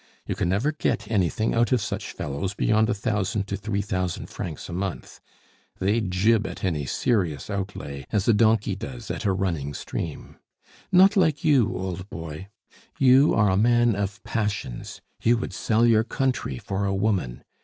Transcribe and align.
You 0.25 0.33
can 0.33 0.49
never 0.49 0.71
get 0.71 1.11
anything 1.11 1.53
out 1.53 1.71
of 1.71 1.79
such 1.79 2.11
fellows 2.13 2.55
beyond 2.55 2.89
a 2.89 2.93
thousand 2.95 3.45
to 3.45 3.55
three 3.55 3.83
thousand 3.83 4.31
francs 4.31 4.67
a 4.67 4.73
month; 4.73 5.19
they 5.77 6.01
jib 6.01 6.47
at 6.47 6.63
any 6.63 6.87
serious 6.87 7.51
outlay, 7.51 8.07
as 8.11 8.27
a 8.27 8.33
donkey 8.33 8.75
does 8.75 9.11
at 9.11 9.25
a 9.25 9.31
running 9.31 9.75
stream. 9.75 10.37
"Not 10.91 11.15
like 11.15 11.43
you, 11.45 11.77
old 11.77 12.09
boy. 12.09 12.47
You 12.97 13.35
are 13.35 13.51
a 13.51 13.55
man 13.57 13.93
of 13.95 14.23
passions; 14.23 15.01
you 15.21 15.37
would 15.37 15.53
sell 15.53 15.85
your 15.85 16.03
country 16.03 16.57
for 16.57 16.85
a 16.85 16.95
woman. 16.95 17.43